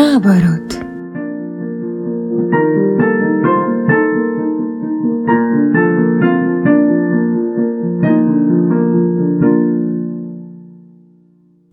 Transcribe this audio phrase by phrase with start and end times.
[0.00, 0.70] наоборот.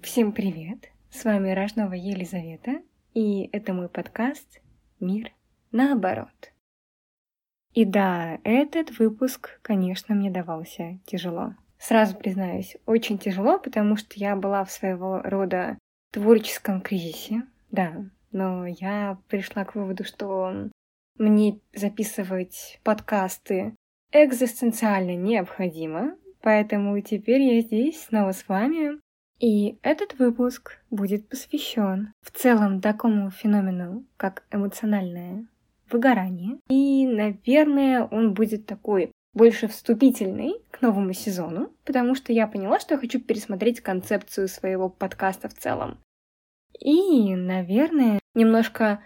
[0.04, 0.92] Всем привет!
[1.10, 2.82] С вами Рожнова Елизавета,
[3.14, 4.60] и это мой подкаст
[5.00, 5.32] «Мир
[5.72, 6.52] наоборот».
[7.74, 11.56] И да, этот выпуск, конечно, мне давался тяжело.
[11.80, 15.78] Сразу признаюсь, очень тяжело, потому что я была в своего рода
[16.12, 20.70] творческом кризисе, да, но я пришла к выводу, что
[21.18, 23.74] мне записывать подкасты
[24.12, 29.00] экзистенциально необходимо, поэтому теперь я здесь снова с вами.
[29.40, 35.48] И этот выпуск будет посвящен в целом такому феномену, как эмоциональное
[35.90, 36.60] выгорание.
[36.70, 42.96] И, наверное, он будет такой больше вступительный к новому сезону, потому что я поняла, что
[42.96, 46.00] я хочу пересмотреть концепцию своего подкаста в целом.
[46.80, 49.02] И, наверное, немножко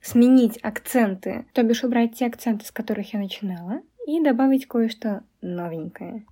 [0.00, 6.24] сменить акценты, то бишь убрать те акценты, с которых я начинала, и добавить кое-что новенькое.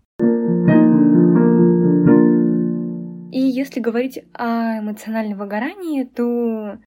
[3.32, 6.78] И если говорить о эмоциональном выгорании, то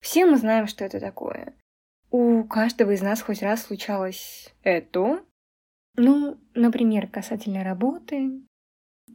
[0.00, 1.52] все мы знаем, что это такое.
[2.12, 5.20] У каждого из нас хоть раз случалось это.
[5.96, 8.40] Ну, например, касательно работы,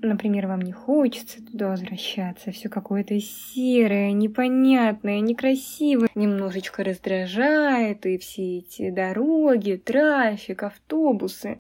[0.04, 8.58] Например, вам не хочется туда возвращаться, все какое-то серое, непонятное, некрасивое, немножечко раздражает, и все
[8.58, 11.60] эти дороги, трафик, автобусы.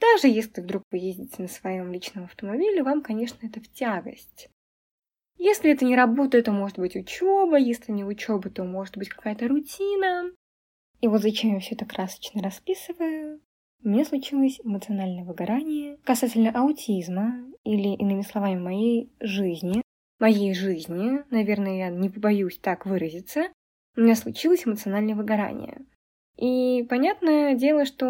[0.00, 4.48] Даже если вдруг вы ездите на своем личном автомобиле, вам, конечно, это в тягость.
[5.38, 9.46] Если это не работа, то может быть учеба, если не учеба, то может быть какая-то
[9.46, 10.32] рутина.
[11.00, 13.40] И вот зачем я все это красочно расписываю?
[13.84, 19.82] У меня случилось эмоциональное выгорание касательно аутизма или, иными словами, моей жизни.
[20.18, 23.48] Моей жизни, наверное, я не побоюсь так выразиться,
[23.96, 25.78] у меня случилось эмоциональное выгорание.
[26.36, 28.06] И понятное дело, что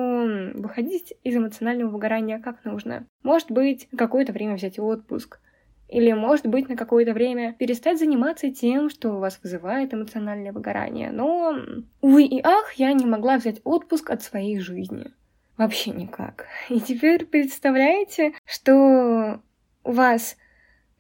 [0.55, 3.07] выходить из эмоционального выгорания как нужно.
[3.23, 5.41] Может быть, какое-то время взять отпуск.
[5.89, 11.13] Или, может быть, на какое-то время перестать заниматься тем, что у вас вызывает эмоциональное выгорание.
[11.13, 11.55] Но,
[12.01, 15.13] увы и ах, я не могла взять отпуск от своей жизни.
[15.57, 16.47] Вообще никак.
[16.69, 19.43] И теперь представляете, что
[19.85, 20.37] у вас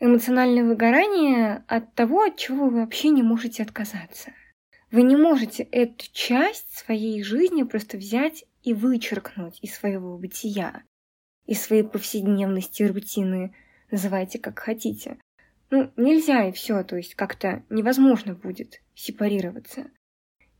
[0.00, 4.32] эмоциональное выгорание от того, от чего вы вообще не можете отказаться.
[4.90, 10.82] Вы не можете эту часть своей жизни просто взять и вычеркнуть из своего бытия,
[11.46, 13.54] из своей повседневности, рутины,
[13.90, 15.18] называйте как хотите.
[15.70, 19.90] Ну, нельзя и все, то есть как-то невозможно будет сепарироваться.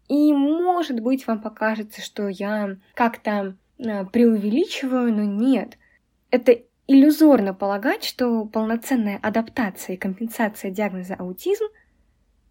[0.09, 5.79] И, может быть, вам покажется, что я как-то преувеличиваю, но нет.
[6.31, 11.65] Это иллюзорно полагать, что полноценная адаптация и компенсация диагноза аутизм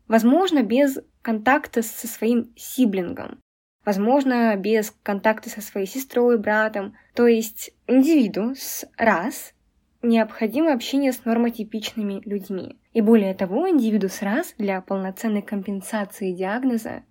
[0.07, 3.39] возможно без контакта со своим сиблингом,
[3.85, 6.95] возможно без контакта со своей сестрой, братом.
[7.13, 9.53] То есть индивиду с раз
[10.01, 12.77] необходимо общение с нормотипичными людьми.
[12.93, 17.03] И более того, индивиду с раз для полноценной компенсации диагноза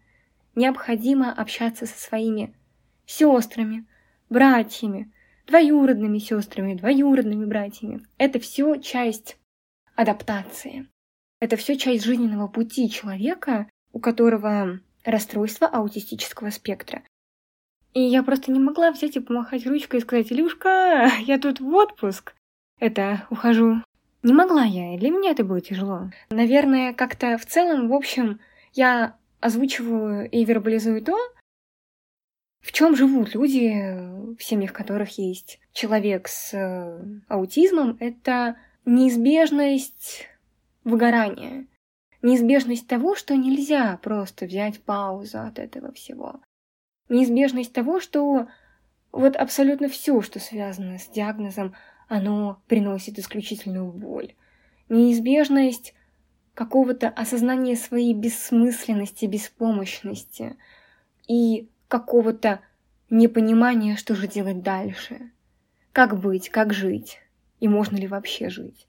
[0.54, 2.54] необходимо общаться со своими
[3.06, 3.86] сестрами,
[4.34, 5.12] братьями,
[5.46, 8.04] двоюродными сестрами, двоюродными братьями.
[8.18, 9.38] Это все часть
[9.94, 10.88] адаптации.
[11.40, 17.02] Это все часть жизненного пути человека, у которого расстройство аутистического спектра.
[17.92, 21.68] И я просто не могла взять и помахать ручкой и сказать, Илюшка, я тут в
[21.68, 22.34] отпуск.
[22.80, 23.82] Это, ухожу.
[24.24, 26.10] Не могла я, и для меня это было тяжело.
[26.30, 28.40] Наверное, как-то в целом, в общем,
[28.72, 31.16] я озвучиваю и вербализую то,
[32.64, 33.70] в чем живут люди,
[34.38, 40.26] в семьях которых есть человек с э, аутизмом, это неизбежность
[40.84, 41.66] выгорания,
[42.22, 46.40] неизбежность того, что нельзя просто взять паузу от этого всего,
[47.08, 48.48] неизбежность того, что
[49.12, 51.74] вот абсолютно все, что связано с диагнозом,
[52.08, 54.34] оно приносит исключительную боль,
[54.88, 55.94] неизбежность
[56.54, 60.56] какого-то осознания своей бессмысленности, беспомощности
[61.26, 62.60] и какого-то
[63.10, 65.30] непонимания, что же делать дальше.
[65.92, 67.20] Как быть, как жить,
[67.60, 68.86] и можно ли вообще жить.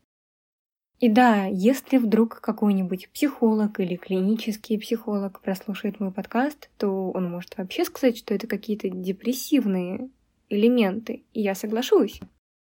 [1.00, 7.57] И да, если вдруг какой-нибудь психолог или клинический психолог прослушает мой подкаст, то он может
[7.57, 10.09] вообще сказать, что это какие-то депрессивные
[10.50, 12.21] элементы, и я соглашусь.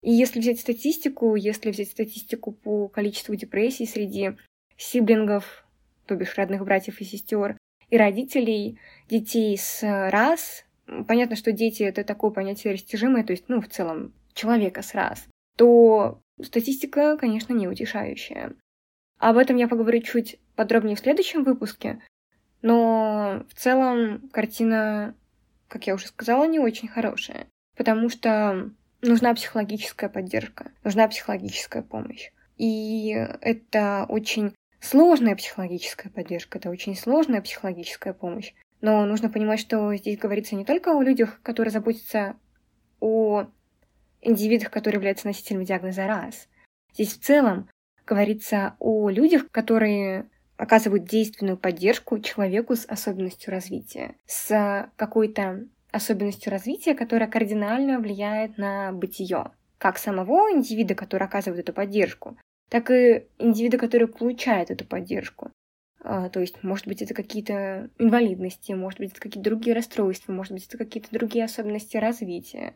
[0.03, 4.37] И если взять статистику, если взять статистику по количеству депрессий среди
[4.77, 5.65] сиблингов,
[6.07, 7.57] то бишь родных братьев и сестер,
[7.89, 8.79] и родителей
[9.09, 10.65] детей с раз,
[11.07, 15.27] понятно, что дети— это такое понятие растяжимое, то есть, ну, в целом, человека с раз,
[15.57, 18.55] то статистика, конечно, не утешающая.
[19.19, 22.01] Об этом я поговорю чуть подробнее в следующем выпуске,
[22.63, 25.15] Но в целом картина,
[25.69, 27.47] как я уже сказала, не очень хорошая,
[27.77, 28.71] потому что
[29.01, 32.31] нужна психологическая поддержка, нужна психологическая помощь.
[32.59, 33.11] И
[33.41, 38.53] это очень сложная психологическая поддержка, это очень сложная психологическая помощь.
[38.81, 42.37] Но нужно понимать, что здесь говорится не только о людях, которые заботятся
[43.01, 43.47] о
[44.23, 46.49] индивидах, которые являются носителями диагноза раз.
[46.95, 47.69] Здесь в целом
[48.07, 56.95] говорится о людях, которые оказывают действенную поддержку человеку с особенностью развития, с какой-то особенностью развития,
[56.95, 62.37] которая кардинально влияет на бытие как самого индивида, который оказывает эту поддержку,
[62.69, 65.51] так и индивида, который получает эту поддержку.
[66.03, 70.53] А, то есть, может быть, это какие-то инвалидности, может быть, это какие-то другие расстройства, может
[70.53, 72.75] быть, это какие-то другие особенности развития.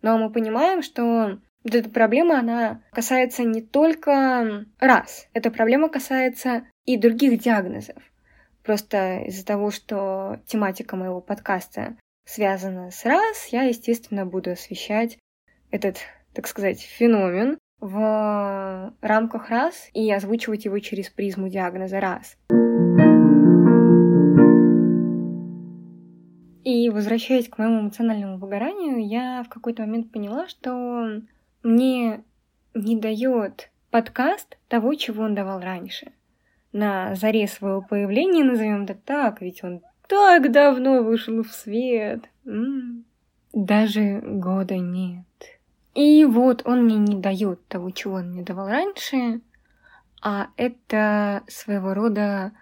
[0.00, 6.64] Но мы понимаем, что вот эта проблема, она касается не только раз, эта проблема касается
[6.84, 8.02] и других диагнозов.
[8.62, 15.18] Просто из-за того, что тематика моего подкаста связана с раз, я, естественно, буду освещать
[15.70, 15.98] этот,
[16.32, 22.36] так сказать, феномен в рамках раз и озвучивать его через призму диагноза раз.
[26.64, 31.20] И возвращаясь к моему эмоциональному выгоранию, я в какой-то момент поняла, что
[31.62, 32.24] мне
[32.74, 36.12] не дает подкаст того, чего он давал раньше.
[36.72, 42.24] На заре своего появления, назовем это так, ведь он так давно вышел в свет.
[42.46, 43.04] М-м,
[43.52, 45.26] даже года нет.
[45.94, 49.40] И вот он мне не дает того, чего он мне давал раньше,
[50.22, 52.52] а это своего рода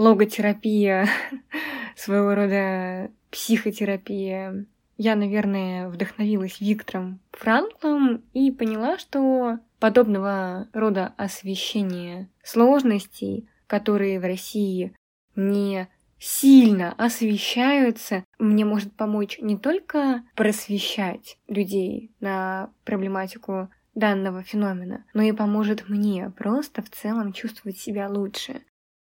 [0.00, 1.06] логотерапия,
[1.96, 4.64] своего рода психотерапия.
[4.96, 14.94] Я, наверное, вдохновилась Виктором Франклом и поняла, что подобного рода освещение сложностей, которые в России
[15.36, 15.86] не
[16.18, 25.32] сильно освещаются, мне может помочь не только просвещать людей на проблематику данного феномена, но и
[25.32, 28.62] поможет мне просто в целом чувствовать себя лучше,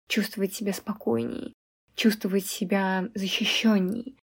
[0.07, 1.53] чувствовать себя спокойней,
[1.95, 4.15] чувствовать себя защищенней.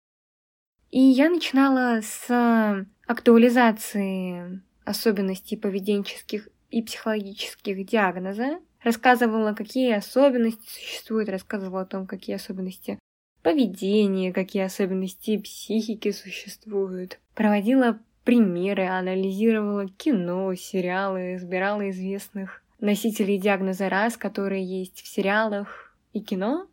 [0.92, 11.82] И я начинала с актуализации особенностей поведенческих и психологических диагноза, рассказывала, какие особенности существуют, рассказывала
[11.82, 12.98] о том, какие особенности
[13.42, 24.18] поведения, какие особенности психики существуют, проводила примеры, анализировала кино, сериалы, избирала известных носителей диагноза раз,
[24.18, 26.68] которые есть в сериалах и кино.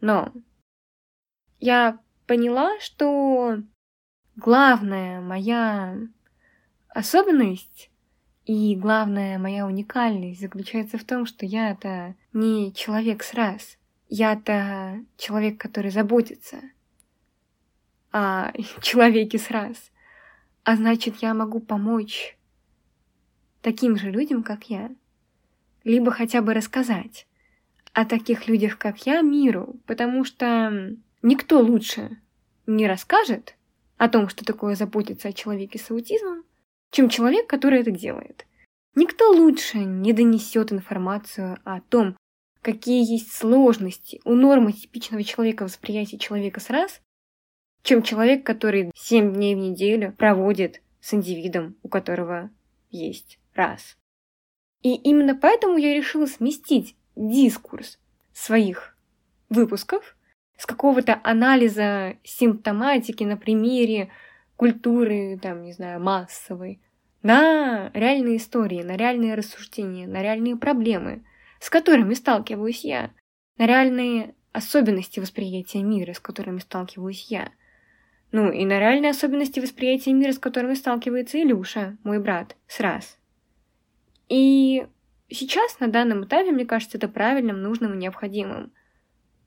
[0.00, 0.32] Но
[1.58, 3.58] я поняла, что
[4.36, 5.96] главная моя
[6.88, 7.90] особенность
[8.46, 13.76] и главная моя уникальность заключается в том, что я это не человек с раз.
[14.08, 16.60] Я-то человек, который заботится
[18.10, 18.50] о
[18.82, 19.90] человеке с раз.
[20.64, 22.36] А значит, я могу помочь
[23.62, 24.90] таким же людям, как я.
[25.84, 27.26] Либо хотя бы рассказать
[27.92, 32.18] о таких людях, как я, миру, потому что Никто лучше
[32.66, 33.56] не расскажет
[33.98, 36.44] о том, что такое заботиться о человеке с аутизмом,
[36.90, 38.46] чем человек, который это делает.
[38.94, 42.16] Никто лучше не донесет информацию о том,
[42.62, 47.02] какие есть сложности у нормы типичного человека восприятия человека с раз,
[47.82, 52.50] чем человек, который 7 дней в неделю проводит с индивидом, у которого
[52.90, 53.98] есть раз.
[54.82, 57.98] И именно поэтому я решила сместить дискурс
[58.32, 58.96] своих
[59.48, 60.16] выпусков
[60.56, 64.10] с какого-то анализа симптоматики на примере
[64.56, 66.80] культуры, там, не знаю, массовой,
[67.22, 71.24] на реальные истории, на реальные рассуждения, на реальные проблемы,
[71.60, 73.10] с которыми сталкиваюсь я,
[73.58, 77.50] на реальные особенности восприятия мира, с которыми сталкиваюсь я.
[78.32, 83.18] Ну, и на реальные особенности восприятия мира, с которыми сталкивается Илюша, мой брат, с.
[84.30, 84.86] И
[85.28, 88.72] сейчас, на данном этапе, мне кажется, это правильным, нужным и необходимым.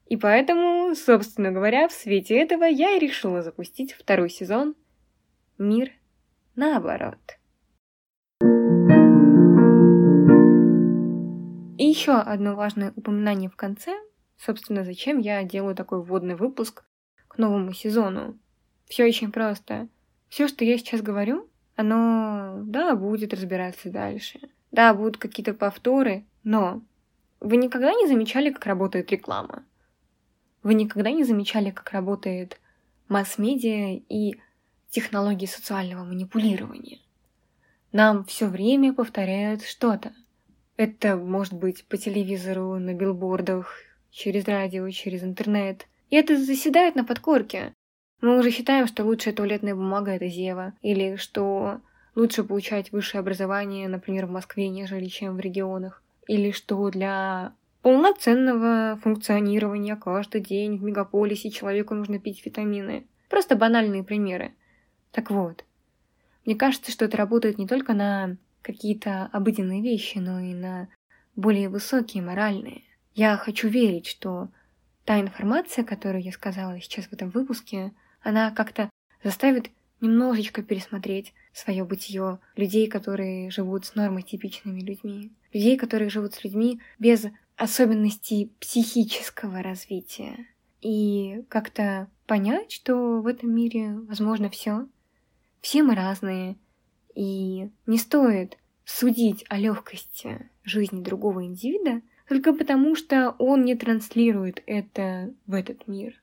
[0.08, 4.76] И поэтому, собственно говоря, в свете этого я и решила запустить второй сезон
[5.58, 5.92] «Мир
[6.56, 7.18] наоборот».
[11.78, 13.94] И еще одно важное упоминание в конце,
[14.38, 16.84] собственно, зачем я делаю такой вводный выпуск
[17.30, 18.38] к новому сезону.
[18.88, 19.88] Все очень просто.
[20.28, 24.50] Все, что я сейчас говорю, оно, да, будет разбираться дальше.
[24.74, 26.82] Да, будут какие-то повторы, но
[27.40, 29.64] вы никогда не замечали, как работает реклама?
[30.64, 32.60] Вы никогда не замечали, как работает
[33.08, 34.36] масс-медиа и
[34.90, 36.98] технологии социального манипулирования?
[37.92, 40.12] Нам все время повторяют что-то.
[40.76, 43.78] Это может быть по телевизору, на билбордах
[44.10, 45.86] через радио, через интернет.
[46.10, 47.74] И это заседает на подкорке.
[48.22, 51.80] Мы уже считаем, что лучшая туалетная бумага— это Зева, или что
[52.16, 58.98] лучше получать высшее образование, например, в Москве, нежели чем в регионах, или что для полноценного
[59.02, 63.06] функционирования каждый день в мегаполисе человеку нужно пить витамины.
[63.30, 64.54] Просто банальные примеры.
[65.12, 65.66] Так вот,
[66.46, 70.88] мне кажется, что это работает не только на какие-то обыденные вещи, но и на
[71.36, 72.84] более высокие, моральные.
[73.14, 74.50] Я хочу верить, что
[75.04, 77.92] та информация, которую я сказала сейчас в этом выпуске,
[78.22, 78.90] она как-то
[79.24, 79.70] заставит
[80.04, 86.80] немножечко пересмотреть свое бытие людей, которые живут с нормотипичными людьми, людей, которые живут с людьми
[87.00, 90.48] без особенностей психического развития.
[90.82, 94.88] И как-то понять, что в этом мире возможно все.
[95.62, 96.58] Все мы разные,
[97.16, 104.64] и не стоит судить о легкости жизни другого индивида только потому, что он не транслирует
[104.66, 106.22] это в этот мир.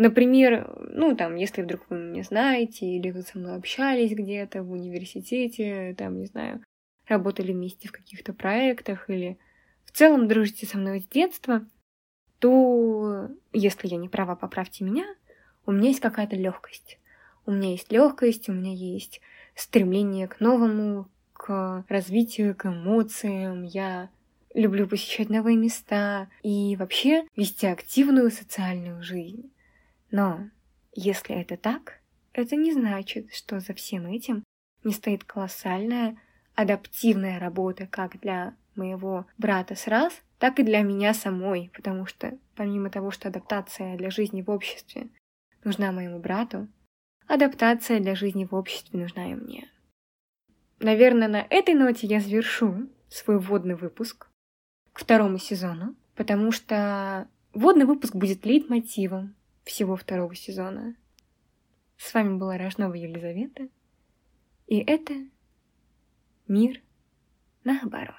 [0.00, 4.72] Например, ну там, если вдруг вы меня знаете, или вы со мной общались где-то в
[4.72, 6.64] университете, там, не знаю,
[7.06, 9.36] работали вместе в каких-то проектах, или
[9.84, 11.66] в целом дружите со мной с детства,
[12.38, 15.04] то, если я не права, поправьте меня,
[15.66, 16.98] у меня есть какая-то легкость.
[17.44, 19.20] У меня есть легкость, у меня есть
[19.54, 23.64] стремление к новому, к развитию, к эмоциям.
[23.64, 24.08] Я
[24.54, 29.50] люблю посещать новые места и вообще вести активную социальную жизнь.
[30.10, 30.50] Но
[30.92, 32.00] если это так,
[32.32, 34.44] это не значит, что за всем этим
[34.84, 36.16] не стоит колоссальная
[36.54, 42.38] адаптивная работа как для моего брата с раз, так и для меня самой, потому что
[42.54, 45.08] помимо того, что адаптация для жизни в обществе
[45.64, 46.68] нужна моему брату,
[47.26, 49.70] адаптация для жизни в обществе нужна и мне.
[50.80, 54.28] Наверное, на этой ноте я завершу свой вводный выпуск
[54.92, 60.96] к второму сезону, потому что вводный выпуск будет лейтмотивом всего второго сезона.
[61.96, 63.68] С вами была Рожнова Елизавета,
[64.66, 65.14] и это
[66.48, 66.80] мир
[67.64, 68.14] наоборот.